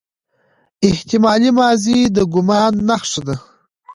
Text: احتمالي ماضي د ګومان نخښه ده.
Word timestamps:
احتمالي 0.89 1.49
ماضي 1.59 1.97
د 2.15 2.17
ګومان 2.33 2.73
نخښه 2.87 3.21
ده. 3.27 3.35